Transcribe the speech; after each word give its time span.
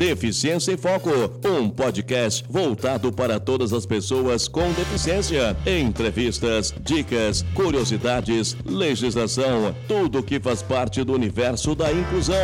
Deficiência 0.00 0.72
em 0.72 0.78
Foco, 0.78 1.10
um 1.46 1.68
podcast 1.68 2.42
voltado 2.50 3.12
para 3.12 3.38
todas 3.38 3.70
as 3.74 3.84
pessoas 3.84 4.48
com 4.48 4.72
deficiência. 4.72 5.54
Entrevistas, 5.66 6.74
dicas, 6.80 7.42
curiosidades, 7.54 8.56
legislação, 8.64 9.74
tudo 9.86 10.22
que 10.22 10.40
faz 10.40 10.62
parte 10.62 11.04
do 11.04 11.12
universo 11.12 11.74
da 11.74 11.92
inclusão. 11.92 12.34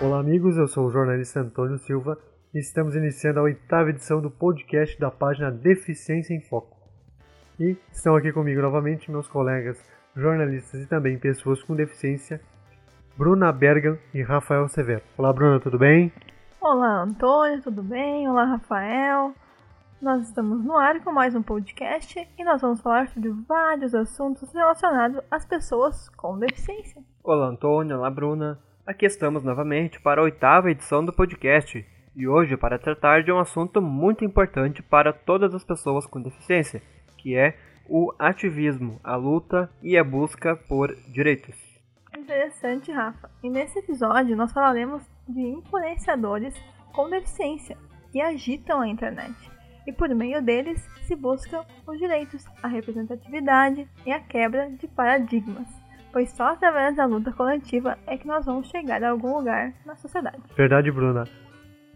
Olá, 0.00 0.20
amigos. 0.20 0.56
Eu 0.56 0.68
sou 0.68 0.86
o 0.86 0.92
jornalista 0.92 1.40
Antônio 1.40 1.78
Silva 1.78 2.16
e 2.54 2.60
estamos 2.60 2.94
iniciando 2.94 3.40
a 3.40 3.42
oitava 3.42 3.90
edição 3.90 4.22
do 4.22 4.30
podcast 4.30 4.96
da 5.00 5.10
página 5.10 5.50
Deficiência 5.50 6.32
em 6.32 6.40
Foco. 6.40 6.78
E 7.58 7.76
estão 7.92 8.14
aqui 8.14 8.30
comigo 8.30 8.62
novamente 8.62 9.10
meus 9.10 9.26
colegas 9.26 9.76
jornalistas 10.18 10.82
e 10.82 10.86
também 10.86 11.16
pessoas 11.16 11.62
com 11.62 11.76
deficiência, 11.76 12.40
Bruna 13.16 13.52
Bergan 13.52 13.96
e 14.12 14.20
Rafael 14.20 14.68
Severo. 14.68 15.02
Olá, 15.16 15.32
Bruna, 15.32 15.60
tudo 15.60 15.78
bem? 15.78 16.12
Olá, 16.60 17.02
Antônio, 17.02 17.62
tudo 17.62 17.82
bem? 17.82 18.28
Olá, 18.28 18.44
Rafael. 18.44 19.32
Nós 20.02 20.28
estamos 20.28 20.64
no 20.64 20.76
ar 20.76 21.00
com 21.02 21.12
mais 21.12 21.34
um 21.34 21.42
podcast 21.42 22.28
e 22.36 22.44
nós 22.44 22.60
vamos 22.60 22.80
falar 22.80 23.08
sobre 23.08 23.30
vários 23.46 23.94
assuntos 23.94 24.52
relacionados 24.52 25.20
às 25.30 25.44
pessoas 25.44 26.08
com 26.10 26.38
deficiência. 26.38 27.02
Olá, 27.22 27.46
Antônio. 27.46 27.98
Olá, 27.98 28.10
Bruna. 28.10 28.58
Aqui 28.84 29.06
estamos 29.06 29.44
novamente 29.44 30.00
para 30.00 30.20
a 30.20 30.24
oitava 30.24 30.70
edição 30.70 31.04
do 31.04 31.12
podcast 31.12 31.84
e 32.16 32.26
hoje 32.26 32.56
para 32.56 32.78
tratar 32.78 33.22
de 33.22 33.30
um 33.30 33.38
assunto 33.38 33.80
muito 33.80 34.24
importante 34.24 34.82
para 34.82 35.12
todas 35.12 35.54
as 35.54 35.62
pessoas 35.62 36.06
com 36.06 36.20
deficiência, 36.20 36.82
que 37.16 37.36
é 37.36 37.56
o 37.88 38.12
ativismo, 38.18 39.00
a 39.02 39.16
luta 39.16 39.70
e 39.82 39.96
a 39.96 40.04
busca 40.04 40.54
por 40.54 40.94
direitos. 41.08 41.56
Interessante, 42.16 42.92
Rafa. 42.92 43.30
E 43.42 43.48
nesse 43.48 43.78
episódio 43.78 44.36
nós 44.36 44.52
falaremos 44.52 45.02
de 45.28 45.40
influenciadores 45.40 46.54
com 46.92 47.08
deficiência 47.08 47.76
que 48.10 48.20
agitam 48.20 48.80
a 48.80 48.88
internet. 48.88 49.34
E 49.86 49.92
por 49.92 50.08
meio 50.10 50.42
deles 50.42 50.86
se 51.06 51.16
buscam 51.16 51.64
os 51.86 51.98
direitos, 51.98 52.44
a 52.62 52.68
representatividade 52.68 53.88
e 54.04 54.12
a 54.12 54.20
quebra 54.20 54.70
de 54.70 54.86
paradigmas. 54.86 55.66
Pois 56.12 56.30
só 56.30 56.48
através 56.48 56.96
da 56.96 57.06
luta 57.06 57.32
coletiva 57.32 57.98
é 58.06 58.16
que 58.16 58.26
nós 58.26 58.44
vamos 58.44 58.68
chegar 58.68 59.02
a 59.02 59.10
algum 59.10 59.36
lugar 59.36 59.72
na 59.86 59.96
sociedade. 59.96 60.42
Verdade, 60.56 60.90
Bruna. 60.90 61.24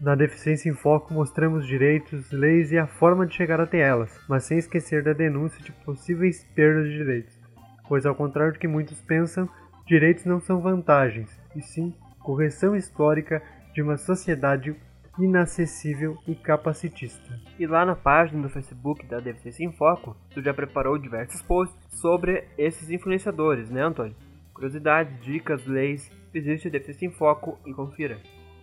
Na 0.03 0.15
Deficiência 0.15 0.69
em 0.69 0.73
Foco 0.73 1.13
mostramos 1.13 1.65
direitos, 1.65 2.29
leis 2.29 2.73
e 2.73 2.77
a 2.77 2.85
forma 2.85 3.25
de 3.25 3.33
chegar 3.33 3.61
até 3.61 3.79
elas, 3.79 4.19
mas 4.27 4.43
sem 4.43 4.57
esquecer 4.57 5.01
da 5.01 5.13
denúncia 5.13 5.63
de 5.63 5.71
possíveis 5.71 6.43
perdas 6.53 6.89
de 6.89 6.97
direitos, 6.97 7.39
pois 7.87 8.05
ao 8.05 8.13
contrário 8.13 8.51
do 8.51 8.59
que 8.59 8.67
muitos 8.67 8.99
pensam, 8.99 9.47
direitos 9.87 10.25
não 10.25 10.41
são 10.41 10.59
vantagens, 10.59 11.29
e 11.55 11.61
sim 11.61 11.95
correção 12.19 12.75
histórica 12.75 13.41
de 13.73 13.81
uma 13.81 13.95
sociedade 13.95 14.75
inacessível 15.17 16.17
e 16.27 16.35
capacitista. 16.35 17.39
E 17.57 17.65
lá 17.65 17.85
na 17.85 17.95
página 17.95 18.41
do 18.41 18.49
Facebook 18.49 19.05
da 19.05 19.21
Deficiência 19.21 19.63
em 19.63 19.71
Foco, 19.71 20.17
tu 20.33 20.41
já 20.41 20.53
preparou 20.53 20.97
diversos 20.97 21.41
posts 21.41 21.79
sobre 22.01 22.43
esses 22.57 22.89
influenciadores, 22.89 23.69
né, 23.69 23.81
Antônio? 23.81 24.17
Curiosidades, 24.53 25.17
dicas, 25.21 25.65
leis, 25.65 26.11
visite 26.33 26.69
Deficiência 26.69 27.05
em 27.05 27.11
Foco 27.11 27.57
e 27.65 27.73
confira. 27.73 28.17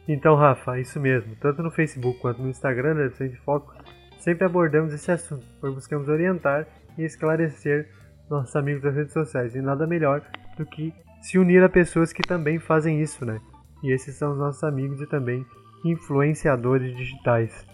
Então, 0.09 0.35
Rafa, 0.35 0.79
isso 0.79 0.99
mesmo. 0.99 1.37
Tanto 1.37 1.63
no 1.63 1.71
Facebook 1.71 2.19
quanto 2.21 2.43
no 2.43 2.49
Instagram 2.49 2.95
da 2.95 3.03
Deficiência 3.05 3.37
em 3.37 3.45
Foco, 3.45 3.75
sempre 4.19 4.45
abordamos 4.45 4.93
esse 4.93 5.11
assunto, 5.11 5.45
pois 5.61 5.75
buscamos 5.75 6.09
orientar 6.09 6.67
e 6.99 7.05
esclarecer 7.05 7.89
nossos 8.29 8.55
amigos 8.57 8.83
das 8.83 8.95
redes 8.95 9.13
sociais. 9.13 9.55
E 9.55 9.61
nada 9.61 9.87
melhor 9.87 10.23
do 10.57 10.65
que 10.67 10.93
se 11.21 11.39
unir 11.39 11.63
a 11.63 11.69
pessoas 11.69 12.13
que 12.13 12.23
também 12.23 12.59
fazem 12.59 13.01
isso, 13.01 13.25
né? 13.25 13.41
E 13.83 13.93
esses 13.93 14.15
são 14.15 14.33
os 14.33 14.39
nossos 14.39 14.63
amigos 14.65 15.01
e 15.01 15.07
também 15.07 15.45
influenciadores 15.85 16.97
digitais. 16.97 17.67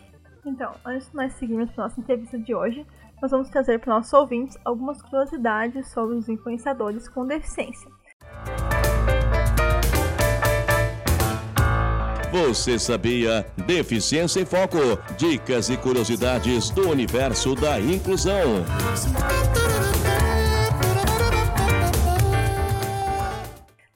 Então, 0.45 0.73
antes 0.85 1.11
de 1.11 1.17
nós 1.17 1.33
seguirmos 1.35 1.71
para 1.73 1.85
nossa 1.85 2.01
entrevista 2.01 2.39
de 2.39 2.55
hoje, 2.55 2.87
nós 3.21 3.31
vamos 3.31 3.49
trazer 3.49 3.81
para 3.81 3.95
nossos 3.95 4.13
ouvintes 4.13 4.57
algumas 4.65 5.01
curiosidades 5.03 5.89
sobre 5.91 6.17
os 6.17 6.29
influenciadores 6.29 7.09
com 7.09 7.27
deficiência. 7.27 7.91
Você 12.37 12.79
sabia? 12.79 13.47
Deficiência 13.67 14.41
em 14.41 14.45
Foco. 14.45 14.77
Dicas 15.17 15.71
e 15.71 15.77
curiosidades 15.79 16.69
do 16.69 16.91
universo 16.91 17.55
da 17.55 17.81
inclusão. 17.81 18.63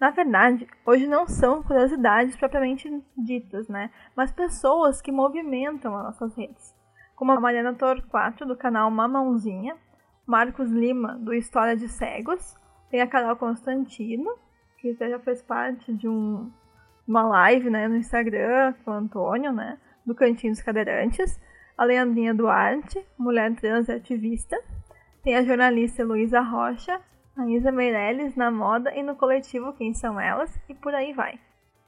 Na 0.00 0.10
verdade, 0.10 0.66
hoje 0.86 1.06
não 1.06 1.28
são 1.28 1.62
curiosidades 1.62 2.34
propriamente 2.34 2.90
ditas, 3.14 3.68
né? 3.68 3.90
Mas 4.16 4.32
pessoas 4.32 5.02
que 5.02 5.12
movimentam 5.12 5.94
as 5.94 6.04
nossas 6.04 6.34
redes. 6.34 6.74
Como 7.14 7.32
a 7.32 7.38
Mariana 7.38 7.74
Torquato, 7.74 8.46
do 8.46 8.56
canal 8.56 8.90
Mamãozinha, 8.90 9.76
Marcos 10.26 10.70
Lima, 10.70 11.18
do 11.18 11.34
História 11.34 11.76
de 11.76 11.88
Cegos, 11.88 12.56
tem 12.90 13.02
a 13.02 13.06
Carol 13.06 13.36
Constantino, 13.36 14.30
que 14.78 14.94
já 14.94 15.18
fez 15.18 15.42
parte 15.42 15.92
de 15.92 16.08
um, 16.08 16.50
uma 17.10 17.26
live 17.26 17.68
né, 17.68 17.88
no 17.88 17.96
Instagram 17.96 18.72
com 18.84 18.92
o 18.92 18.94
Antônio, 18.94 19.52
né? 19.52 19.76
Do 20.06 20.14
Cantinho 20.14 20.52
dos 20.52 20.62
Cadeirantes. 20.62 21.40
A 21.76 21.84
Leandrinha 21.84 22.32
Duarte, 22.32 23.04
mulher 23.18 23.52
trans 23.56 23.88
e 23.88 23.92
ativista. 23.92 24.56
Tem 25.24 25.34
a 25.34 25.42
jornalista 25.42 26.04
Luísa 26.04 26.40
Rocha, 26.40 27.00
a 27.36 27.46
Isa 27.48 27.72
Meirelles 27.72 28.36
na 28.36 28.50
moda 28.50 28.94
e 28.94 29.02
no 29.02 29.16
coletivo 29.16 29.72
Quem 29.72 29.92
São 29.92 30.20
Elas 30.20 30.56
e 30.68 30.74
por 30.74 30.94
aí 30.94 31.12
vai. 31.12 31.40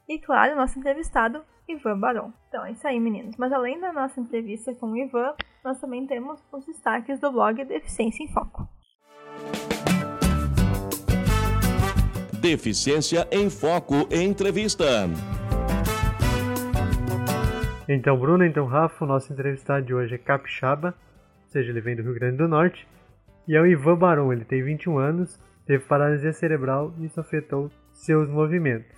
E 0.09 0.19
claro, 0.19 0.57
nosso 0.57 0.79
entrevistado, 0.81 1.45
Ivan 1.69 2.01
Baron. 2.01 2.33
Então 2.49 2.67
é 2.67 2.73
isso 2.73 2.87
aí, 2.89 2.99
meninos. 2.99 3.37
Mas 3.37 3.53
além 3.53 3.79
da 3.79 3.93
nossa 3.93 4.21
entrevista 4.21 4.75
com 4.75 4.87
o 4.87 4.97
Ivan, 4.97 5.35
nós 5.63 5.79
também 5.79 6.05
temos 6.05 6.43
os 6.51 6.67
destaques 6.67 7.21
do 7.21 7.31
blog 7.31 7.65
Deficiência 7.65 8.25
em 8.25 8.33
Foco. 8.33 8.67
Deficiência 12.43 13.29
em 13.31 13.49
Foco 13.49 14.09
Entrevista. 14.11 14.85
Então, 17.89 18.19
Bruno, 18.19 18.45
então, 18.45 18.67
Rafa, 18.67 19.05
o 19.05 19.07
nosso 19.07 19.33
entrevistado 19.33 19.87
de 19.87 19.95
hoje 19.95 20.17
é 20.17 20.19
capixaba, 20.19 20.89
ou 20.89 21.51
seja, 21.53 21.71
ele 21.71 21.81
vem 21.81 21.95
do 21.95 22.03
Rio 22.03 22.15
Grande 22.15 22.39
do 22.39 22.49
Norte, 22.49 22.85
e 23.47 23.55
é 23.55 23.61
o 23.61 23.67
Ivan 23.67 23.95
Baron. 23.95 24.33
Ele 24.33 24.45
tem 24.45 24.61
21 24.61 24.99
anos, 24.99 25.39
teve 25.65 25.85
paralisia 25.85 26.33
cerebral 26.33 26.93
e 26.99 27.05
isso 27.05 27.21
afetou 27.21 27.71
seus 27.93 28.29
movimentos. 28.29 28.91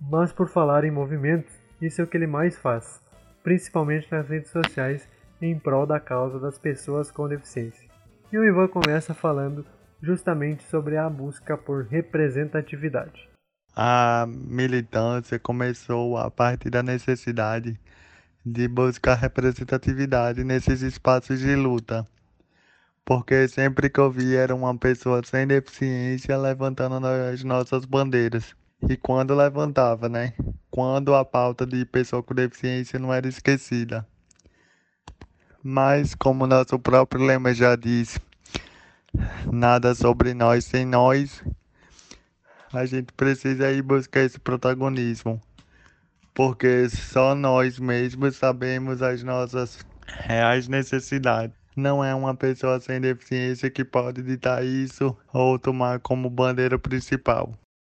Mas 0.00 0.32
por 0.32 0.48
falar 0.48 0.84
em 0.84 0.92
movimentos, 0.92 1.52
isso 1.82 2.00
é 2.00 2.04
o 2.04 2.06
que 2.06 2.16
ele 2.16 2.28
mais 2.28 2.56
faz, 2.56 3.02
principalmente 3.42 4.06
nas 4.12 4.28
redes 4.28 4.52
sociais 4.52 5.08
em 5.42 5.58
prol 5.58 5.88
da 5.88 5.98
causa 5.98 6.38
das 6.38 6.56
pessoas 6.56 7.10
com 7.10 7.26
deficiência. 7.26 7.88
E 8.32 8.38
o 8.38 8.44
Ivan 8.44 8.68
começa 8.68 9.12
falando 9.12 9.66
justamente 10.02 10.62
sobre 10.64 10.96
a 10.96 11.08
busca 11.08 11.56
por 11.56 11.86
representatividade. 11.86 13.28
A 13.74 14.26
militância 14.28 15.38
começou 15.38 16.16
a 16.16 16.30
partir 16.30 16.70
da 16.70 16.82
necessidade 16.82 17.78
de 18.44 18.66
buscar 18.66 19.14
representatividade 19.14 20.42
nesses 20.44 20.82
espaços 20.82 21.38
de 21.40 21.54
luta 21.54 22.06
porque 23.08 23.48
sempre 23.48 23.88
que 23.88 23.98
eu 23.98 24.10
via 24.10 24.40
era 24.40 24.54
uma 24.54 24.76
pessoa 24.76 25.22
sem 25.24 25.46
deficiência 25.46 26.36
levantando 26.36 27.06
as 27.06 27.42
nossas 27.42 27.86
bandeiras. 27.86 28.54
E 28.86 28.98
quando 28.98 29.34
levantava, 29.34 30.10
né? 30.10 30.34
Quando 30.70 31.14
a 31.14 31.24
pauta 31.24 31.64
de 31.66 31.86
pessoa 31.86 32.22
com 32.22 32.34
deficiência 32.34 32.98
não 32.98 33.10
era 33.10 33.26
esquecida. 33.26 34.06
Mas, 35.62 36.14
como 36.14 36.46
nosso 36.46 36.78
próprio 36.78 37.24
lema 37.24 37.54
já 37.54 37.74
disse, 37.76 38.20
nada 39.52 39.94
sobre 39.94 40.34
nós 40.34 40.64
sem 40.64 40.84
nós, 40.84 41.42
a 42.72 42.84
gente 42.84 43.12
precisa 43.12 43.70
ir 43.70 43.82
buscar 43.82 44.20
esse 44.20 44.38
protagonismo. 44.38 45.40
Porque 46.34 46.88
só 46.88 47.34
nós 47.34 47.78
mesmos 47.78 48.36
sabemos 48.36 49.02
as 49.02 49.22
nossas 49.22 49.84
reais 50.06 50.68
necessidades 50.68 51.58
não 51.78 52.04
é 52.04 52.14
uma 52.14 52.34
pessoa 52.34 52.80
sem 52.80 53.00
deficiência 53.00 53.70
que 53.70 53.84
pode 53.84 54.22
ditar 54.22 54.64
isso 54.64 55.16
ou 55.32 55.58
tomar 55.58 56.00
como 56.00 56.28
bandeira 56.28 56.78
principal. 56.78 57.54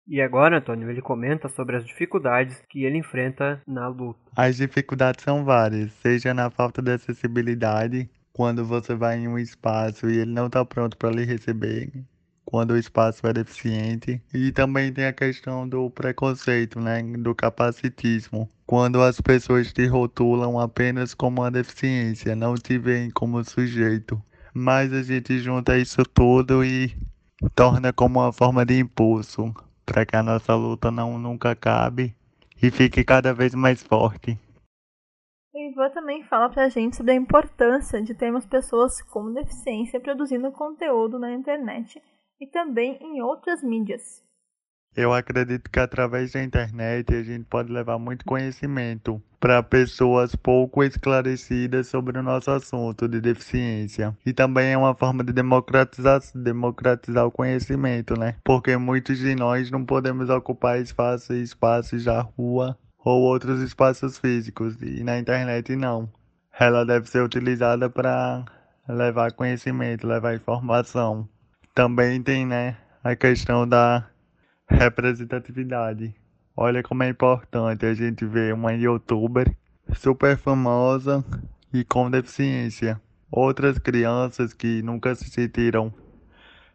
E 0.06 0.20
agora, 0.20 0.58
Antônio, 0.58 0.90
ele 0.90 1.00
comenta 1.00 1.48
sobre 1.48 1.76
as 1.76 1.84
dificuldades 1.84 2.60
que 2.68 2.84
ele 2.84 2.98
enfrenta 2.98 3.62
na 3.66 3.88
luta. 3.88 4.18
As 4.36 4.56
dificuldades 4.56 5.24
são 5.24 5.44
várias, 5.44 5.92
seja 5.92 6.34
na 6.34 6.50
falta 6.50 6.82
de 6.82 6.92
acessibilidade, 6.92 8.10
quando 8.40 8.64
você 8.64 8.94
vai 8.94 9.18
em 9.18 9.28
um 9.28 9.38
espaço 9.38 10.08
e 10.08 10.16
ele 10.16 10.32
não 10.32 10.46
está 10.46 10.64
pronto 10.64 10.96
para 10.96 11.10
lhe 11.10 11.26
receber, 11.26 11.92
quando 12.42 12.70
o 12.70 12.78
espaço 12.78 13.26
é 13.26 13.34
deficiente. 13.34 14.18
E 14.32 14.50
também 14.50 14.90
tem 14.90 15.04
a 15.04 15.12
questão 15.12 15.68
do 15.68 15.90
preconceito, 15.90 16.80
né, 16.80 17.02
do 17.02 17.34
capacitismo, 17.34 18.48
quando 18.64 19.02
as 19.02 19.20
pessoas 19.20 19.70
te 19.74 19.84
rotulam 19.86 20.58
apenas 20.58 21.12
como 21.12 21.42
uma 21.42 21.50
deficiência, 21.50 22.34
não 22.34 22.54
te 22.54 22.78
veem 22.78 23.10
como 23.10 23.44
sujeito. 23.44 24.18
Mas 24.54 24.90
a 24.90 25.02
gente 25.02 25.38
junta 25.38 25.76
isso 25.76 26.02
tudo 26.04 26.64
e 26.64 26.96
torna 27.54 27.92
como 27.92 28.20
uma 28.20 28.32
forma 28.32 28.64
de 28.64 28.78
impulso 28.78 29.54
para 29.84 30.06
que 30.06 30.16
a 30.16 30.22
nossa 30.22 30.54
luta 30.54 30.90
não 30.90 31.18
nunca 31.18 31.50
acabe 31.50 32.16
e 32.62 32.70
fique 32.70 33.04
cada 33.04 33.34
vez 33.34 33.54
mais 33.54 33.82
forte. 33.82 34.38
O 35.52 35.58
Ivan 35.58 35.90
também 35.90 36.22
fala 36.22 36.48
pra 36.48 36.68
gente 36.68 36.96
sobre 36.96 37.10
a 37.10 37.16
importância 37.16 38.00
de 38.00 38.14
termos 38.14 38.46
pessoas 38.46 39.02
com 39.02 39.32
deficiência 39.32 39.98
produzindo 39.98 40.52
conteúdo 40.52 41.18
na 41.18 41.32
internet 41.32 42.00
e 42.40 42.46
também 42.46 42.96
em 43.00 43.20
outras 43.20 43.60
mídias. 43.60 44.22
Eu 44.96 45.12
acredito 45.12 45.68
que 45.68 45.80
através 45.80 46.32
da 46.32 46.42
internet 46.42 47.12
a 47.12 47.22
gente 47.22 47.44
pode 47.46 47.72
levar 47.72 47.98
muito 47.98 48.24
conhecimento 48.24 49.20
para 49.40 49.62
pessoas 49.62 50.36
pouco 50.36 50.84
esclarecidas 50.84 51.88
sobre 51.88 52.18
o 52.18 52.22
nosso 52.22 52.50
assunto 52.50 53.08
de 53.08 53.20
deficiência. 53.20 54.16
E 54.24 54.32
também 54.32 54.72
é 54.72 54.78
uma 54.78 54.94
forma 54.94 55.24
de 55.24 55.32
democratizar, 55.32 56.20
democratizar 56.34 57.26
o 57.26 57.30
conhecimento, 57.30 58.18
né? 58.18 58.36
Porque 58.44 58.76
muitos 58.76 59.18
de 59.18 59.34
nós 59.34 59.70
não 59.70 59.84
podemos 59.84 60.28
ocupar 60.30 60.80
espaços, 60.80 61.36
espaços 61.36 62.04
da 62.04 62.20
rua 62.20 62.76
ou 63.04 63.22
outros 63.22 63.60
espaços 63.60 64.18
físicos, 64.18 64.80
e 64.82 65.02
na 65.02 65.18
internet 65.18 65.74
não. 65.76 66.10
Ela 66.58 66.84
deve 66.84 67.08
ser 67.08 67.22
utilizada 67.22 67.88
para 67.88 68.44
levar 68.88 69.32
conhecimento, 69.32 70.06
levar 70.06 70.34
informação. 70.34 71.28
Também 71.74 72.22
tem, 72.22 72.46
né, 72.46 72.76
a 73.02 73.16
questão 73.16 73.66
da 73.66 74.06
representatividade. 74.68 76.14
Olha 76.56 76.82
como 76.82 77.02
é 77.02 77.08
importante 77.08 77.86
a 77.86 77.94
gente 77.94 78.26
ver 78.26 78.52
uma 78.52 78.72
youtuber 78.72 79.50
super 79.94 80.36
famosa 80.36 81.24
e 81.72 81.84
com 81.84 82.10
deficiência. 82.10 83.00
Outras 83.30 83.78
crianças 83.78 84.52
que 84.52 84.82
nunca 84.82 85.14
se 85.14 85.30
sentiram 85.30 85.92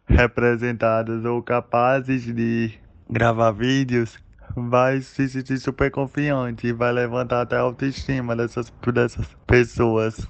representadas 0.06 1.24
ou 1.24 1.42
capazes 1.42 2.24
de 2.24 2.72
gravar 3.08 3.52
vídeos 3.52 4.18
vai 4.56 5.02
se 5.02 5.28
sentir 5.28 5.58
super 5.58 5.90
confiante 5.90 6.66
e 6.66 6.72
vai 6.72 6.90
levantar 6.90 7.42
até 7.42 7.56
a 7.56 7.60
autoestima 7.60 8.34
dessas, 8.34 8.72
dessas 8.92 9.26
pessoas. 9.46 10.26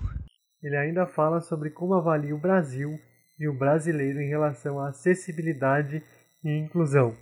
Ele 0.61 0.77
ainda 0.77 1.07
fala 1.07 1.41
sobre 1.41 1.71
como 1.71 1.95
avalia 1.95 2.35
o 2.35 2.41
Brasil 2.41 2.99
e 3.39 3.49
o 3.49 3.57
brasileiro 3.57 4.21
em 4.21 4.29
relação 4.29 4.81
à 4.81 4.89
acessibilidade 4.89 6.03
e 6.45 6.51
inclusão. 6.51 7.15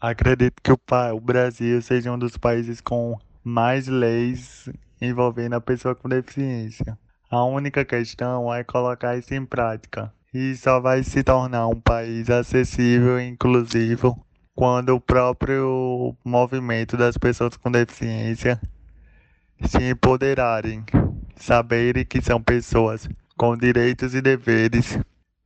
Acredito 0.00 0.62
que 0.62 0.72
o, 0.72 0.78
o 1.14 1.20
Brasil 1.20 1.82
seja 1.82 2.12
um 2.12 2.18
dos 2.18 2.36
países 2.36 2.80
com 2.80 3.18
mais 3.44 3.86
leis 3.86 4.70
envolvendo 5.00 5.54
a 5.54 5.60
pessoa 5.60 5.94
com 5.94 6.08
deficiência. 6.08 6.98
A 7.30 7.44
única 7.44 7.84
questão 7.84 8.52
é 8.54 8.64
colocar 8.64 9.16
isso 9.16 9.34
em 9.34 9.44
prática. 9.44 10.12
E 10.32 10.54
só 10.56 10.80
vai 10.80 11.02
se 11.02 11.22
tornar 11.22 11.66
um 11.68 11.80
país 11.80 12.30
acessível 12.30 13.18
e 13.18 13.28
inclusivo 13.28 14.25
quando 14.56 14.96
o 14.96 15.00
próprio 15.00 16.16
movimento 16.24 16.96
das 16.96 17.16
pessoas 17.16 17.56
com 17.56 17.70
deficiência 17.70 18.60
se 19.60 19.90
empoderarem, 19.90 20.84
saberem 21.36 22.04
que 22.04 22.20
são 22.20 22.42
pessoas 22.42 23.08
com 23.36 23.56
direitos 23.56 24.14
e 24.14 24.20
deveres, 24.20 24.98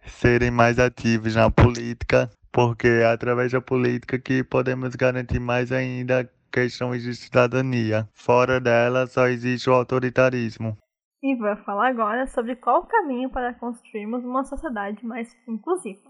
serem 0.06 0.50
mais 0.50 0.78
ativos 0.78 1.34
na 1.34 1.50
política 1.50 2.30
porque 2.52 2.88
é 2.88 3.06
através 3.06 3.52
da 3.52 3.60
política 3.60 4.18
que 4.18 4.42
podemos 4.42 4.94
garantir 4.96 5.38
mais 5.38 5.70
ainda 5.70 6.28
questões 6.52 7.02
de 7.02 7.14
cidadania. 7.14 8.08
Fora 8.12 8.60
dela 8.60 9.06
só 9.06 9.28
existe 9.28 9.70
o 9.70 9.74
autoritarismo. 9.74 10.76
E 11.22 11.36
vai 11.36 11.54
falar 11.64 11.88
agora 11.88 12.26
sobre 12.26 12.56
qual 12.56 12.80
o 12.80 12.86
caminho 12.86 13.30
para 13.30 13.54
construirmos 13.54 14.24
uma 14.24 14.42
sociedade 14.44 15.04
mais 15.04 15.28
inclusiva. 15.46 16.09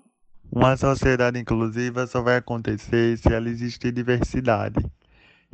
Uma 0.53 0.77
sociedade 0.77 1.39
inclusiva 1.39 2.09
só 2.09 2.23
vai 2.23 2.37
acontecer 2.39 3.17
se 3.17 3.33
ela 3.33 3.49
existir 3.49 3.93
diversidade. 3.93 4.85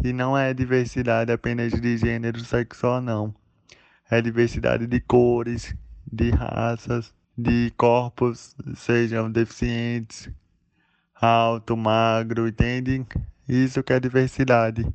E 0.03 0.11
não 0.11 0.37
é 0.37 0.55
diversidade 0.55 1.31
apenas 1.31 1.71
de 1.79 1.99
gênero 1.99 2.41
sexual, 2.41 3.03
não. 3.03 3.35
É 4.11 4.23
diversidade 4.23 4.87
de 4.87 4.99
cores, 4.99 5.77
de 6.11 6.31
raças, 6.31 7.13
de 7.37 7.71
corpos, 7.77 8.57
sejam 8.75 9.31
deficientes, 9.31 10.31
alto, 11.15 11.77
magro, 11.77 12.49
entende? 12.49 13.05
Isso 13.47 13.83
que 13.83 13.93
é 13.93 14.01
diversidade. 14.01 14.87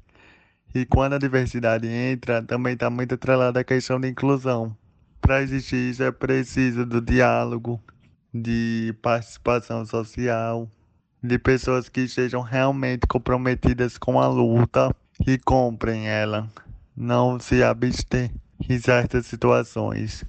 E 0.74 0.84
quando 0.84 1.14
a 1.14 1.20
diversidade 1.20 1.88
entra, 1.88 2.42
também 2.42 2.74
está 2.74 2.90
muito 2.90 3.14
atrelada 3.14 3.60
a 3.60 3.64
questão 3.64 4.02
da 4.02 4.08
inclusão. 4.08 4.76
Para 5.22 5.44
existir 5.44 5.92
isso 5.92 6.02
é 6.02 6.12
preciso 6.12 6.88
do 6.88 7.00
diálogo, 7.00 7.80
de 8.34 8.96
participação 9.02 9.86
social, 9.86 10.70
de 11.24 11.38
pessoas 11.38 11.90
que 11.90 12.02
estejam 12.02 12.42
realmente 12.42 13.06
comprometidas 13.08 13.98
com 13.98 14.20
a 14.20 14.28
luta 14.28 14.96
e 15.28 15.38
comprem 15.38 16.08
ela, 16.08 16.50
não 16.96 17.40
se 17.40 17.62
abster 17.64 18.32
em 18.70 18.80
certas 18.80 19.26
situações. 19.26 20.24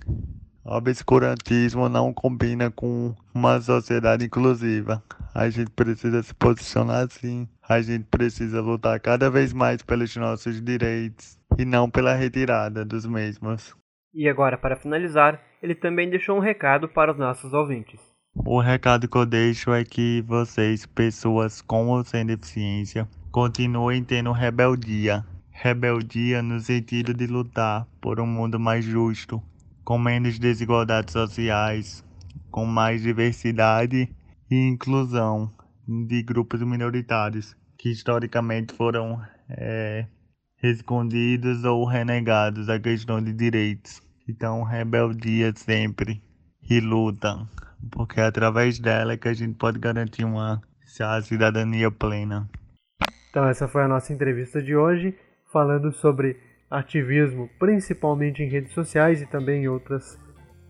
O 0.64 0.76
obscurantismo 0.76 1.88
não 1.88 2.12
combina 2.12 2.70
com 2.70 3.14
uma 3.34 3.60
sociedade 3.60 4.26
inclusiva. 4.26 5.02
A 5.34 5.50
gente 5.50 5.70
precisa 5.70 6.22
se 6.22 6.32
posicionar 6.34 7.06
assim. 7.06 7.48
A 7.68 7.80
gente 7.80 8.04
precisa 8.04 8.60
lutar 8.60 9.00
cada 9.00 9.28
vez 9.28 9.52
mais 9.52 9.82
pelos 9.82 10.14
nossos 10.14 10.62
direitos 10.62 11.38
e 11.58 11.64
não 11.64 11.90
pela 11.90 12.14
retirada 12.14 12.84
dos 12.84 13.04
mesmos. 13.06 13.74
E 14.14 14.28
agora, 14.28 14.58
para 14.58 14.76
finalizar, 14.76 15.40
ele 15.62 15.74
também 15.74 16.10
deixou 16.10 16.36
um 16.36 16.40
recado 16.40 16.88
para 16.88 17.12
os 17.12 17.18
nossos 17.18 17.52
ouvintes. 17.52 18.00
O 18.34 18.60
recado 18.60 19.08
que 19.08 19.16
eu 19.16 19.26
deixo 19.26 19.72
é 19.72 19.84
que 19.84 20.22
vocês, 20.26 20.86
pessoas 20.86 21.62
com 21.62 21.88
ou 21.88 22.04
sem 22.04 22.24
deficiência, 22.24 23.08
continuem 23.30 24.02
tendo 24.04 24.32
rebeldia. 24.32 25.24
Rebeldia 25.50 26.42
no 26.42 26.58
sentido 26.58 27.14
de 27.14 27.26
lutar 27.26 27.86
por 28.00 28.20
um 28.20 28.26
mundo 28.26 28.58
mais 28.58 28.84
justo, 28.84 29.42
com 29.84 29.98
menos 29.98 30.38
desigualdades 30.38 31.12
sociais, 31.12 32.04
com 32.50 32.64
mais 32.64 33.02
diversidade 33.02 34.08
e 34.50 34.68
inclusão 34.68 35.50
de 35.86 36.22
grupos 36.22 36.62
minoritários 36.62 37.56
que 37.78 37.90
historicamente 37.90 38.74
foram 38.74 39.20
é, 39.48 40.06
escondidos 40.62 41.64
ou 41.64 41.84
renegados 41.84 42.68
a 42.68 42.78
questão 42.78 43.20
de 43.20 43.32
direitos. 43.32 44.00
Então, 44.28 44.62
rebeldia 44.62 45.52
sempre 45.56 46.22
e 46.70 46.80
luta, 46.80 47.46
porque 47.90 48.20
é 48.20 48.24
através 48.24 48.78
dela 48.78 49.16
que 49.16 49.28
a 49.28 49.34
gente 49.34 49.58
pode 49.58 49.78
garantir 49.78 50.24
uma 50.24 50.62
cidadania 51.22 51.90
plena. 51.90 52.48
Então, 53.30 53.48
essa 53.48 53.66
foi 53.66 53.82
a 53.82 53.88
nossa 53.88 54.12
entrevista 54.12 54.62
de 54.62 54.76
hoje, 54.76 55.14
falando 55.50 55.92
sobre 55.92 56.36
ativismo, 56.70 57.50
principalmente 57.58 58.42
em 58.42 58.48
redes 58.48 58.72
sociais 58.72 59.20
e 59.20 59.26
também 59.26 59.64
em 59.64 59.68
outras, 59.68 60.18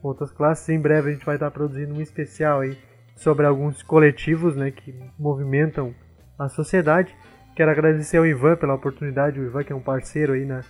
outras 0.03 0.33
classes. 0.33 0.69
Em 0.69 0.81
breve 0.81 1.11
a 1.11 1.13
gente 1.13 1.27
vai 1.27 1.37
estar 1.37 1.51
produzindo 1.51 1.95
um 1.95 2.01
especial 2.01 2.61
aí 2.61 2.77
sobre 3.15 3.47
alguns 3.47 3.83
coletivos 3.83 4.57
né, 4.57 4.71
que 4.71 4.95
movimentam 5.19 5.95
a 6.39 6.49
sociedade. 6.49 7.15
Quero 7.55 7.71
agradecer 7.71 8.17
ao 8.17 8.27
Ivan 8.27 8.57
pela 8.57 8.75
oportunidade, 8.75 9.39
o 9.39 9.45
Ivan 9.45 9.63
que 9.63 9.73
é 9.73 9.77
um 9.77 9.81
parceiro 9.81 10.33
aí 10.33 10.45
na 10.45 10.63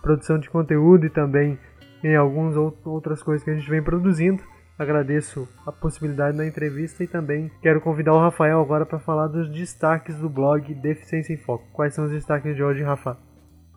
produção 0.00 0.38
de 0.38 0.48
conteúdo 0.48 1.04
e 1.04 1.10
também 1.10 1.58
em 2.02 2.16
algumas 2.16 2.56
outras 2.56 3.22
coisas 3.22 3.44
que 3.44 3.50
a 3.50 3.54
gente 3.54 3.68
vem 3.68 3.82
produzindo. 3.82 4.42
Agradeço 4.78 5.46
a 5.66 5.70
possibilidade 5.70 6.36
da 6.36 6.46
entrevista 6.46 7.04
e 7.04 7.06
também 7.06 7.50
quero 7.60 7.80
convidar 7.80 8.14
o 8.14 8.18
Rafael 8.18 8.60
agora 8.60 8.86
para 8.86 8.98
falar 8.98 9.28
dos 9.28 9.48
destaques 9.50 10.16
do 10.16 10.28
blog 10.28 10.74
Deficiência 10.74 11.34
em 11.34 11.36
Foco. 11.36 11.68
Quais 11.72 11.94
são 11.94 12.06
os 12.06 12.10
destaques 12.10 12.56
de 12.56 12.62
hoje, 12.64 12.82
Rafa? 12.82 13.16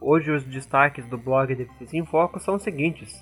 Hoje 0.02 0.32
os 0.32 0.44
destaques 0.46 1.06
do 1.08 1.18
blog 1.18 1.54
Deficiência 1.54 1.98
em 1.98 2.06
Foco 2.06 2.40
são 2.40 2.56
os 2.56 2.64
seguintes: 2.64 3.14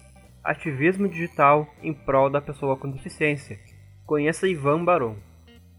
ativismo 0.44 1.10
digital 1.10 1.68
em 1.82 1.94
prol 1.94 2.30
da 2.30 2.40
pessoa 2.40 2.78
com 2.78 2.90
deficiência, 2.90 3.58
Conheça 4.06 4.48
Ivan 4.48 4.86
Baron. 4.86 5.16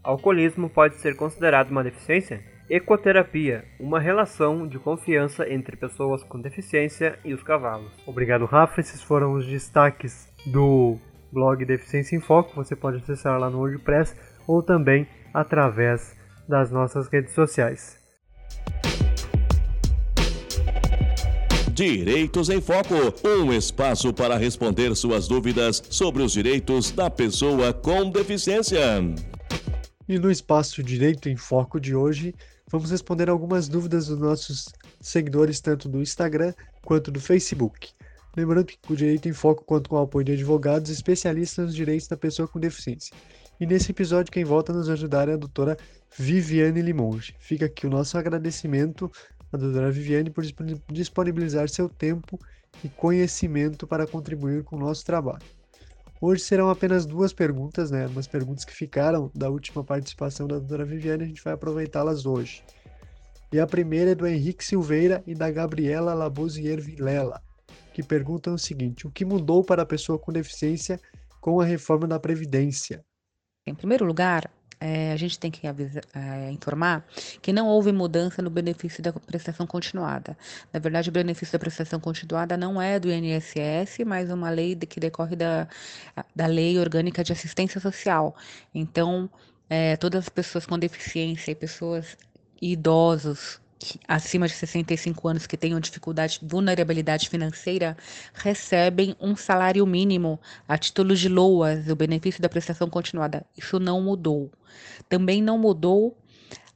Alcoolismo 0.03 0.69
pode 0.69 0.95
ser 0.95 1.15
considerado 1.15 1.71
uma 1.71 1.83
deficiência? 1.83 2.54
Ecoterapia, 2.67 3.63
uma 3.79 3.99
relação 3.99 4.67
de 4.67 4.79
confiança 4.79 5.47
entre 5.47 5.75
pessoas 5.75 6.23
com 6.23 6.41
deficiência 6.41 7.19
e 7.23 7.31
os 7.31 7.43
cavalos. 7.43 7.91
Obrigado, 8.07 8.45
Rafa. 8.45 8.81
Esses 8.81 9.03
foram 9.03 9.33
os 9.33 9.45
destaques 9.45 10.27
do 10.47 10.97
blog 11.31 11.63
Deficiência 11.63 12.15
em 12.15 12.19
Foco. 12.19 12.55
Você 12.55 12.75
pode 12.75 12.97
acessar 12.97 13.39
lá 13.39 13.51
no 13.51 13.59
WordPress 13.59 14.15
ou 14.47 14.63
também 14.63 15.07
através 15.31 16.15
das 16.49 16.71
nossas 16.71 17.07
redes 17.07 17.33
sociais. 17.35 18.03
Direitos 21.71 22.49
em 22.49 22.61
Foco 22.61 22.95
um 23.27 23.53
espaço 23.53 24.11
para 24.11 24.37
responder 24.37 24.95
suas 24.95 25.27
dúvidas 25.27 25.83
sobre 25.89 26.23
os 26.23 26.31
direitos 26.31 26.89
da 26.89 27.11
pessoa 27.11 27.73
com 27.73 28.09
deficiência. 28.09 28.79
E 30.07 30.17
no 30.17 30.31
espaço 30.31 30.81
Direito 30.81 31.29
em 31.29 31.35
Foco 31.35 31.79
de 31.79 31.95
hoje, 31.95 32.33
vamos 32.75 32.91
responder 32.91 33.29
algumas 33.29 33.69
dúvidas 33.69 34.07
dos 34.07 34.19
nossos 34.19 34.67
seguidores, 34.99 35.61
tanto 35.61 35.87
do 35.87 36.01
Instagram 36.01 36.53
quanto 36.83 37.09
do 37.09 37.21
Facebook. 37.21 37.91
Lembrando 38.35 38.65
que 38.65 38.77
o 38.89 38.95
Direito 38.95 39.29
em 39.29 39.33
Foco 39.33 39.63
conta 39.63 39.89
com 39.89 39.95
o 39.95 40.01
apoio 40.01 40.25
de 40.25 40.33
advogados 40.33 40.91
especialistas 40.91 41.67
nos 41.67 41.75
direitos 41.75 42.07
da 42.09 42.17
pessoa 42.17 42.49
com 42.49 42.59
deficiência. 42.59 43.15
E 43.61 43.65
nesse 43.65 43.91
episódio, 43.91 44.29
quem 44.29 44.43
volta 44.43 44.73
a 44.73 44.75
nos 44.75 44.89
ajudar 44.89 45.29
é 45.29 45.33
a 45.33 45.37
doutora 45.37 45.77
Viviane 46.17 46.81
Limonge. 46.81 47.33
Fica 47.39 47.67
aqui 47.67 47.87
o 47.87 47.89
nosso 47.89 48.17
agradecimento 48.17 49.09
à 49.53 49.57
doutora 49.57 49.89
Viviane 49.89 50.29
por 50.29 50.43
disponibilizar 50.91 51.69
seu 51.69 51.87
tempo 51.87 52.37
e 52.83 52.89
conhecimento 52.89 53.87
para 53.87 54.05
contribuir 54.05 54.65
com 54.65 54.75
o 54.75 54.79
nosso 54.79 55.05
trabalho. 55.05 55.45
Hoje 56.21 56.41
serão 56.41 56.69
apenas 56.69 57.05
duas 57.05 57.33
perguntas, 57.33 57.91
né? 57.91 58.07
Umas 58.07 58.27
perguntas 58.27 58.63
que 58.63 58.73
ficaram 58.73 59.29
da 59.35 59.49
última 59.49 59.83
participação 59.83 60.47
da 60.47 60.57
doutora 60.57 60.85
Viviane, 60.85 61.23
a 61.23 61.27
gente 61.27 61.43
vai 61.43 61.53
aproveitá-las 61.53 62.25
hoje. 62.25 62.63
E 63.51 63.59
a 63.59 63.67
primeira 63.67 64.11
é 64.11 64.15
do 64.15 64.25
Henrique 64.25 64.63
Silveira 64.63 65.23
e 65.27 65.35
da 65.35 65.51
Gabriela 65.51 66.13
Labozier 66.13 66.81
Vilela, 66.81 67.41
que 67.93 68.01
perguntam 68.01 68.53
o 68.53 68.59
seguinte: 68.59 69.05
o 69.05 69.11
que 69.11 69.25
mudou 69.25 69.63
para 69.63 69.83
a 69.83 69.85
pessoa 69.85 70.17
com 70.17 70.31
deficiência 70.31 70.99
com 71.41 71.59
a 71.59 71.65
reforma 71.65 72.07
da 72.07 72.19
Previdência? 72.19 73.05
Em 73.67 73.75
primeiro 73.75 74.05
lugar, 74.05 74.49
é, 74.79 75.11
a 75.11 75.17
gente 75.17 75.39
tem 75.39 75.49
que 75.49 75.65
é, 75.65 76.51
informar 76.51 77.05
que 77.41 77.53
não 77.53 77.67
houve 77.67 77.91
mudança 77.91 78.41
no 78.41 78.49
benefício 78.49 79.01
da 79.01 79.13
prestação 79.13 79.65
continuada. 79.65 80.37
Na 80.73 80.79
verdade, 80.79 81.09
o 81.09 81.11
benefício 81.11 81.53
da 81.53 81.59
prestação 81.59 81.99
continuada 81.99 82.57
não 82.57 82.81
é 82.81 82.99
do 82.99 83.11
INSS, 83.11 83.99
mas 84.05 84.29
uma 84.29 84.49
lei 84.49 84.75
que 84.75 84.99
decorre 84.99 85.35
da, 85.35 85.67
da 86.35 86.47
Lei 86.47 86.77
Orgânica 86.77 87.23
de 87.23 87.31
Assistência 87.31 87.79
Social. 87.79 88.35
Então, 88.73 89.29
é, 89.69 89.95
todas 89.97 90.25
as 90.25 90.29
pessoas 90.29 90.65
com 90.65 90.77
deficiência 90.77 91.51
e 91.51 91.55
pessoas 91.55 92.17
idosos 92.61 93.59
acima 94.07 94.47
de 94.47 94.53
65 94.53 95.27
anos 95.27 95.47
que 95.47 95.57
tenham 95.57 95.79
dificuldade, 95.79 96.39
vulnerabilidade 96.41 97.29
financeira, 97.29 97.97
recebem 98.33 99.15
um 99.19 99.35
salário 99.35 99.85
mínimo 99.85 100.39
a 100.67 100.77
título 100.77 101.15
de 101.15 101.29
loas, 101.29 101.87
o 101.87 101.95
benefício 101.95 102.41
da 102.41 102.49
prestação 102.49 102.89
continuada. 102.89 103.45
Isso 103.57 103.79
não 103.79 104.01
mudou. 104.01 104.51
Também 105.09 105.41
não 105.41 105.57
mudou 105.57 106.17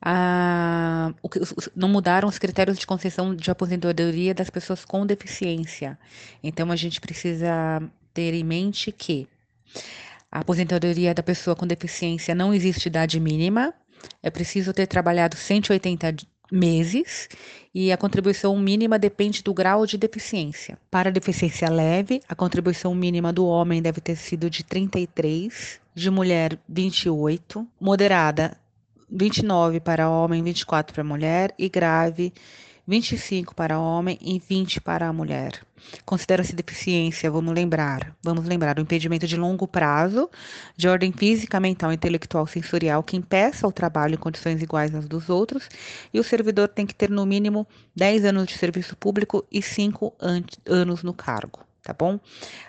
a, 0.01 1.13
o, 1.21 1.29
não 1.75 1.89
mudaram 1.89 2.27
os 2.27 2.39
critérios 2.39 2.77
de 2.77 2.87
concessão 2.87 3.35
de 3.35 3.51
aposentadoria 3.51 4.33
das 4.33 4.49
pessoas 4.49 4.85
com 4.85 5.05
deficiência. 5.05 5.97
Então 6.43 6.71
a 6.71 6.75
gente 6.75 7.01
precisa 7.01 7.81
ter 8.13 8.33
em 8.33 8.43
mente 8.43 8.91
que 8.91 9.27
a 10.31 10.39
aposentadoria 10.39 11.13
da 11.13 11.23
pessoa 11.23 11.55
com 11.55 11.65
deficiência 11.65 12.35
não 12.35 12.53
existe 12.53 12.87
idade 12.87 13.19
mínima, 13.19 13.73
é 14.23 14.29
preciso 14.29 14.73
ter 14.73 14.87
trabalhado 14.87 15.35
180 15.35 16.15
meses 16.51 17.29
e 17.73 17.91
a 17.91 17.97
contribuição 17.97 18.57
mínima 18.57 18.97
depende 18.97 19.43
do 19.43 19.53
grau 19.53 19.85
de 19.85 19.97
deficiência. 19.97 20.77
Para 20.89 21.11
deficiência 21.11 21.69
leve, 21.69 22.21
a 22.27 22.35
contribuição 22.35 22.95
mínima 22.95 23.31
do 23.31 23.45
homem 23.45 23.81
deve 23.81 24.01
ter 24.01 24.15
sido 24.15 24.49
de 24.49 24.63
33, 24.63 25.79
de 25.93 26.09
mulher 26.09 26.57
28, 26.67 27.67
moderada 27.79 28.57
29 29.09 29.79
para 29.79 30.09
homem, 30.09 30.43
24 30.43 30.93
para 30.93 31.03
mulher 31.03 31.53
e 31.57 31.67
grave 31.67 32.33
25 32.89 33.53
para 33.53 33.77
homem 33.77 34.17
e 34.19 34.39
20 34.39 34.81
para 34.81 35.07
a 35.07 35.13
mulher. 35.13 35.61
Considera-se 36.03 36.55
deficiência, 36.55 37.29
vamos 37.29 37.53
lembrar, 37.53 38.15
vamos 38.23 38.45
lembrar, 38.45 38.79
o 38.79 38.81
impedimento 38.81 39.27
de 39.27 39.37
longo 39.37 39.67
prazo, 39.67 40.27
de 40.75 40.87
ordem 40.89 41.11
física, 41.11 41.59
mental, 41.59 41.93
intelectual, 41.93 42.47
sensorial, 42.47 43.03
que 43.03 43.15
impeça 43.15 43.67
o 43.67 43.71
trabalho 43.71 44.15
em 44.15 44.17
condições 44.17 44.59
iguais 44.63 44.95
às 44.95 45.07
dos 45.07 45.29
outros, 45.29 45.69
e 46.11 46.19
o 46.19 46.23
servidor 46.23 46.67
tem 46.67 46.87
que 46.87 46.95
ter 46.95 47.11
no 47.11 47.27
mínimo 47.27 47.67
10 47.95 48.25
anos 48.25 48.47
de 48.47 48.57
serviço 48.57 48.97
público 48.97 49.45
e 49.51 49.61
5 49.61 50.11
an 50.19 50.41
anos 50.65 51.03
no 51.03 51.13
cargo 51.13 51.68
tá 51.83 51.93
bom? 51.93 52.19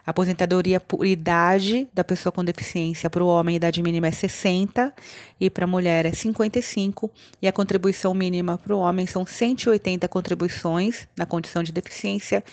A 0.07 0.11
aposentadoria 0.11 0.81
por 0.81 1.05
idade 1.05 1.89
da 1.93 2.05
pessoa 2.05 2.33
com 2.33 2.45
deficiência 2.45 3.11
para 3.11 3.23
o 3.23 3.27
homem, 3.27 3.57
idade 3.57 3.83
mínima 3.83 4.09
é 4.09 4.11
60 4.11 4.95
e 5.41 5.51
para 5.51 5.65
a 5.65 5.69
mulher 5.69 6.07
é 6.07 6.13
55 6.13 7.11
e 7.41 7.49
a 7.49 7.53
contribuição 7.53 8.15
mínima 8.15 8.59
para 8.59 8.75
o 8.75 8.79
homem 8.79 9.07
são 9.07 9.27
180 9.27 10.09
contribuições 10.09 11.09
na 11.17 11.27
condição 11.27 11.63
de 11.63 11.73
deficiência, 11.73 12.45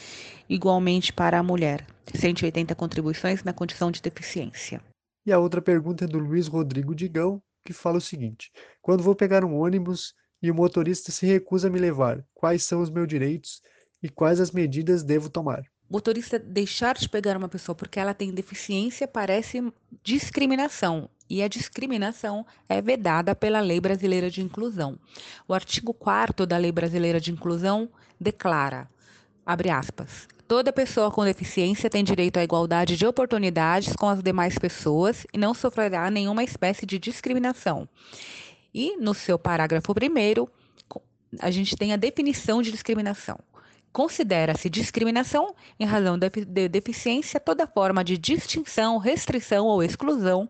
igualmente 0.50 1.14
para 1.14 1.40
a 1.40 1.44
mulher, 1.44 1.86
180 2.14 2.74
contribuições 2.76 3.44
na 3.44 3.54
condição 3.54 3.92
de 3.92 4.02
deficiência. 4.02 4.82
E 5.26 5.32
a 5.32 5.40
outra 5.40 5.62
pergunta 5.62 6.06
é 6.06 6.08
do 6.08 6.20
Luiz 6.20 6.48
Rodrigo 6.48 6.96
Digão, 6.96 7.42
que 7.66 7.74
fala 7.74 7.98
o 7.98 8.02
seguinte: 8.02 8.50
Quando 8.82 9.04
vou 9.04 9.14
pegar 9.14 9.44
um 9.44 9.56
ônibus 9.58 10.14
e 10.42 10.50
o 10.50 10.56
motorista 10.56 11.12
se 11.12 11.26
recusa 11.26 11.68
a 11.68 11.72
me 11.72 11.80
levar, 11.80 12.26
quais 12.34 12.64
são 12.64 12.82
os 12.82 12.90
meus 12.90 13.08
direitos 13.08 13.62
e 14.02 14.08
quais 14.08 14.40
as 14.40 14.52
medidas 14.52 15.04
devo 15.04 15.30
tomar? 15.30 15.64
Motorista 15.90 16.38
deixar 16.38 16.96
de 16.96 17.08
pegar 17.08 17.38
uma 17.38 17.48
pessoa 17.48 17.76
porque 17.76 18.00
ela 18.00 18.14
tem 18.14 18.32
deficiência 18.32 19.08
parece 19.08 19.72
discriminação. 20.04 21.10
E 21.30 21.44
a 21.44 21.48
discriminação 21.48 22.46
é 22.70 22.82
vedada 22.82 23.36
pela 23.36 23.60
Lei 23.60 23.82
Brasileira 23.82 24.30
de 24.30 24.42
Inclusão. 24.42 24.98
O 25.48 25.54
artigo 25.54 25.94
4 25.94 26.46
da 26.46 26.58
Lei 26.58 26.72
Brasileira 26.72 27.20
de 27.20 27.32
Inclusão 27.32 27.90
declara, 28.20 28.90
abre 29.46 29.70
aspas, 29.70 30.28
toda 30.48 30.72
pessoa 30.72 31.12
com 31.12 31.26
deficiência 31.26 31.90
tem 31.90 32.04
direito 32.04 32.38
à 32.38 32.44
igualdade 32.44 32.96
de 32.96 33.06
oportunidades 33.06 33.94
com 33.94 34.08
as 34.08 34.24
demais 34.24 34.58
pessoas 34.58 35.28
e 35.34 35.38
não 35.38 35.54
sofrerá 35.54 36.10
nenhuma 36.10 36.44
espécie 36.44 36.86
de 36.86 36.98
discriminação. 36.98 37.88
E 38.74 38.96
no 38.98 39.14
seu 39.14 39.38
parágrafo 39.38 39.94
primeiro, 39.94 40.50
a 41.40 41.52
gente 41.52 41.76
tem 41.76 41.92
a 41.92 41.98
definição 41.98 42.62
de 42.62 42.72
discriminação. 42.72 43.38
Considera-se 43.98 44.70
discriminação 44.70 45.56
em 45.80 45.84
razão 45.84 46.20
de 46.20 46.70
deficiência 46.70 47.40
toda 47.40 47.66
forma 47.66 48.04
de 48.04 48.16
distinção, 48.16 49.00
restrição 49.00 49.66
ou 49.66 49.82
exclusão 49.82 50.48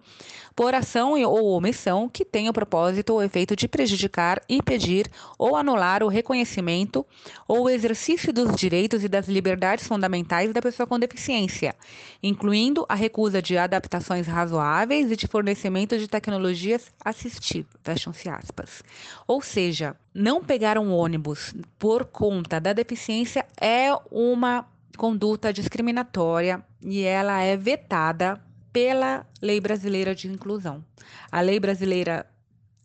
por 0.57 0.73
ação 0.73 1.13
ou 1.21 1.51
omissão 1.51 2.09
que 2.09 2.25
tenha 2.25 2.49
o 2.49 2.53
propósito 2.53 3.13
ou 3.13 3.21
efeito 3.21 3.55
de 3.55 3.67
prejudicar, 3.67 4.41
impedir 4.49 5.05
ou 5.37 5.55
anular 5.55 6.01
o 6.01 6.07
reconhecimento 6.07 7.05
ou 7.47 7.65
o 7.65 7.69
exercício 7.69 8.33
dos 8.33 8.55
direitos 8.55 9.03
e 9.03 9.07
das 9.07 9.27
liberdades 9.27 9.87
fundamentais 9.87 10.51
da 10.51 10.59
pessoa 10.59 10.87
com 10.87 10.97
deficiência, 10.97 11.75
incluindo 12.23 12.87
a 12.89 12.95
recusa 12.95 13.39
de 13.39 13.55
adaptações 13.55 14.25
razoáveis 14.25 15.11
e 15.11 15.15
de 15.15 15.27
fornecimento 15.27 15.95
de 15.95 16.07
tecnologias 16.07 16.91
assistivas. 17.05 17.71
Fecham-se 17.83 18.27
aspas. 18.27 18.81
Ou 19.27 19.43
seja, 19.43 19.95
não 20.11 20.43
pegar 20.43 20.79
um 20.79 20.91
ônibus 20.91 21.53
por 21.77 22.05
conta 22.05 22.59
da 22.59 22.73
deficiência 22.73 23.45
é 23.61 23.95
uma 24.09 24.65
conduta 24.97 25.53
discriminatória 25.53 26.63
e 26.81 27.03
ela 27.03 27.43
é 27.43 27.55
vetada 27.55 28.41
pela 28.77 29.25
Lei 29.41 29.59
Brasileira 29.59 30.13
de 30.13 30.27
Inclusão. 30.27 30.85
A 31.31 31.41
lei 31.41 31.59
brasileira 31.59 32.27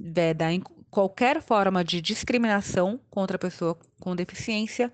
veda 0.00 0.46
qualquer 0.90 1.42
forma 1.42 1.84
de 1.84 2.00
discriminação 2.00 2.98
contra 3.10 3.36
a 3.36 3.38
pessoa 3.38 3.76
com 4.00 4.16
deficiência, 4.16 4.90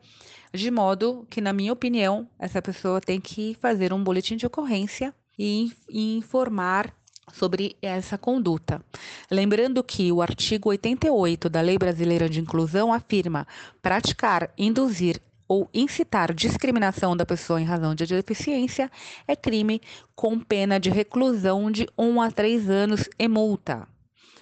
de 0.53 0.73
modo 0.73 1.25
que, 1.31 1.41
na 1.41 1.53
minha 1.53 1.73
opinião, 1.73 2.29
essa 2.37 2.61
pessoa 2.61 3.01
tem 3.01 3.21
que 3.21 3.57
fazer 3.61 3.93
um 3.93 4.03
boletim 4.03 4.37
de 4.37 4.45
ocorrência 4.45 5.15
e, 5.39 5.73
e 5.89 6.17
informar 6.17 6.93
sobre 7.33 7.77
essa 7.81 8.19
conduta. 8.19 8.85
Lembrando 9.31 9.85
que 9.85 10.11
o 10.11 10.21
artigo 10.21 10.69
88 10.71 11.49
da 11.49 11.61
Lei 11.61 11.79
Brasileira 11.79 12.29
de 12.29 12.41
Inclusão 12.41 12.93
afirma 12.93 13.47
praticar, 13.81 14.53
induzir 14.59 15.21
ou 15.49 15.69
incitar 15.73 16.35
discriminação 16.35 17.17
da 17.17 17.25
pessoa 17.25 17.61
em 17.61 17.65
razão 17.65 17.95
de 17.95 18.07
deficiência 18.07 18.91
é 19.27 19.35
crime 19.35 19.81
com 20.15 20.39
pena 20.39 20.79
de 20.79 20.91
reclusão 20.91 21.71
de 21.71 21.89
1 21.97 22.21
a 22.21 22.31
3 22.31 22.69
anos 22.69 23.09
e 23.19 23.27
multa. 23.27 23.89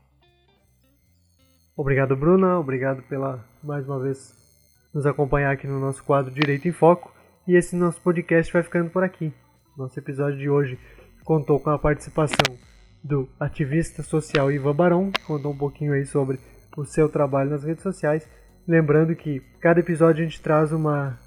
Obrigado, 1.75 2.15
Bruna. 2.15 2.59
Obrigado 2.59 3.03
pela 3.05 3.43
mais 3.63 3.89
uma 3.89 3.99
vez 3.99 4.45
nos 4.93 5.07
acompanhar 5.07 5.51
aqui 5.51 5.67
no 5.67 5.81
nosso 5.81 6.05
quadro 6.05 6.31
Direito 6.31 6.69
em 6.69 6.73
Foco. 6.73 7.11
E 7.49 7.57
esse 7.57 7.75
nosso 7.75 7.99
podcast 8.03 8.53
vai 8.53 8.63
ficando 8.63 8.91
por 8.91 9.03
aqui. 9.03 9.33
Nosso 9.75 9.99
episódio 9.99 10.39
de 10.39 10.51
hoje 10.51 10.79
contou 11.25 11.59
com 11.59 11.71
a 11.71 11.79
participação 11.79 12.59
do 13.03 13.27
ativista 13.41 14.03
social 14.03 14.53
Ivan 14.53 14.75
Barão, 14.75 15.11
que 15.11 15.23
contou 15.23 15.51
um 15.51 15.57
pouquinho 15.57 15.95
aí 15.95 16.05
sobre 16.05 16.39
o 16.77 16.85
seu 16.85 17.09
trabalho 17.09 17.51
nas 17.51 17.65
redes 17.65 17.83
sociais. 17.83 18.29
Lembrando 18.67 19.15
que 19.15 19.41
cada 19.61 19.79
episódio 19.81 20.23
a 20.23 20.27
gente 20.27 20.43
traz 20.43 20.73
uma, 20.73 21.19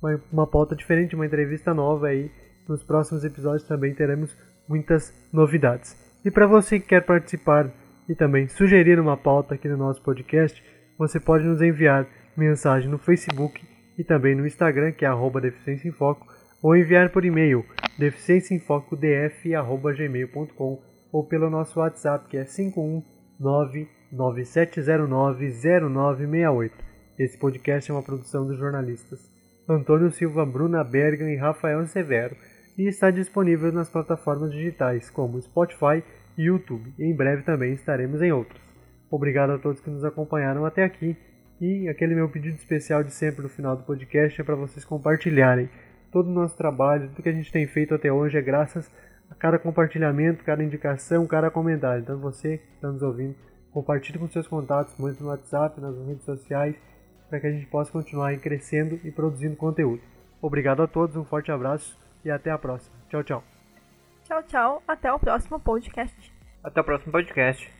uma, 0.00 0.18
uma 0.32 0.46
pauta 0.46 0.74
diferente, 0.74 1.14
uma 1.14 1.26
entrevista 1.26 1.74
nova 1.74 2.06
aí. 2.08 2.30
Nos 2.68 2.82
próximos 2.82 3.24
episódios 3.24 3.68
também 3.68 3.94
teremos 3.94 4.36
muitas 4.68 5.14
novidades. 5.32 5.96
E 6.24 6.30
para 6.30 6.46
você 6.46 6.80
que 6.80 6.88
quer 6.88 7.04
participar 7.04 7.70
e 8.08 8.14
também 8.14 8.48
sugerir 8.48 8.98
uma 8.98 9.16
pauta 9.16 9.54
aqui 9.54 9.68
no 9.68 9.76
nosso 9.76 10.02
podcast, 10.02 10.60
você 10.98 11.20
pode 11.20 11.44
nos 11.44 11.62
enviar 11.62 12.08
mensagem 12.36 12.90
no 12.90 12.98
Facebook 12.98 13.64
e 13.98 14.04
também 14.04 14.34
no 14.34 14.46
Instagram, 14.46 14.92
que 14.92 15.04
é 15.04 15.08
arroba 15.08 15.40
Deficiência 15.40 15.88
em 15.88 15.92
Foco, 15.92 16.26
ou 16.62 16.76
enviar 16.76 17.10
por 17.10 17.24
e-mail 17.24 17.64
deficiênciaemfocodf.gmail.com 17.98 20.82
ou 21.12 21.24
pelo 21.24 21.48
nosso 21.48 21.80
WhatsApp, 21.80 22.28
que 22.28 22.36
é 22.36 22.44
51997090968. 24.12 26.72
Esse 27.18 27.38
podcast 27.38 27.90
é 27.90 27.94
uma 27.94 28.02
produção 28.02 28.46
dos 28.46 28.58
jornalistas 28.58 29.34
Antônio 29.68 30.12
Silva, 30.12 30.46
Bruna 30.46 30.84
Bergan 30.84 31.30
e 31.30 31.36
Rafael 31.36 31.84
Severo 31.86 32.36
e 32.78 32.86
está 32.86 33.10
disponível 33.10 33.72
nas 33.72 33.88
plataformas 33.88 34.52
digitais 34.52 35.10
como 35.10 35.40
Spotify 35.40 36.04
e 36.38 36.42
YouTube. 36.42 36.92
Em 36.98 37.14
breve 37.14 37.42
também 37.42 37.72
estaremos 37.72 38.22
em 38.22 38.30
outras. 38.30 38.62
Obrigado 39.10 39.50
a 39.50 39.58
todos 39.58 39.80
que 39.80 39.90
nos 39.90 40.04
acompanharam 40.04 40.64
até 40.64 40.84
aqui 40.84 41.16
e 41.60 41.88
aquele 41.88 42.14
meu 42.14 42.28
pedido 42.28 42.56
especial 42.56 43.02
de 43.02 43.10
sempre 43.10 43.42
no 43.42 43.48
final 43.48 43.76
do 43.76 43.82
podcast 43.82 44.40
é 44.40 44.44
para 44.44 44.54
vocês 44.54 44.84
compartilharem 44.84 45.68
todo 46.12 46.28
o 46.28 46.32
nosso 46.32 46.56
trabalho, 46.56 47.08
tudo 47.08 47.22
que 47.22 47.28
a 47.28 47.32
gente 47.32 47.50
tem 47.50 47.66
feito 47.66 47.94
até 47.94 48.12
hoje 48.12 48.38
é 48.38 48.42
graças 48.42 48.90
a 49.30 49.34
cada 49.34 49.58
compartilhamento, 49.58 50.44
cada 50.44 50.62
indicação, 50.62 51.26
cada 51.26 51.50
comentário. 51.50 52.02
Então 52.02 52.18
você 52.18 52.58
que 52.58 52.74
está 52.74 52.92
nos 52.92 53.02
ouvindo, 53.02 53.34
compartilhe 53.76 54.18
com 54.18 54.26
seus 54.26 54.48
contatos, 54.48 54.94
mande 54.98 55.22
no 55.22 55.28
WhatsApp, 55.28 55.78
nas 55.78 55.94
redes 56.06 56.24
sociais, 56.24 56.74
para 57.28 57.38
que 57.38 57.46
a 57.46 57.52
gente 57.52 57.66
possa 57.66 57.92
continuar 57.92 58.34
crescendo 58.38 58.98
e 59.04 59.10
produzindo 59.10 59.54
conteúdo. 59.54 60.00
Obrigado 60.40 60.82
a 60.82 60.86
todos, 60.86 61.14
um 61.14 61.24
forte 61.24 61.52
abraço 61.52 61.94
e 62.24 62.30
até 62.30 62.50
a 62.50 62.56
próxima. 62.56 62.96
Tchau, 63.10 63.22
tchau. 63.22 63.44
Tchau, 64.24 64.42
tchau. 64.44 64.82
Até 64.88 65.12
o 65.12 65.18
próximo 65.18 65.60
podcast. 65.60 66.32
Até 66.64 66.80
o 66.80 66.84
próximo 66.84 67.12
podcast. 67.12 67.70